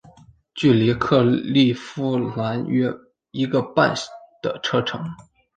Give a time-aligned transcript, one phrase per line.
[0.55, 2.91] 距离克利夫兰约
[3.29, 3.93] 一小时半
[4.41, 4.99] 的车程。